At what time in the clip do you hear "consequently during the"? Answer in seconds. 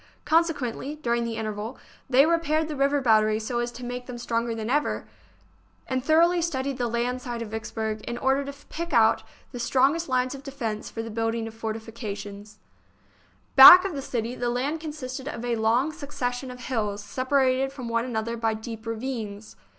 0.25-1.35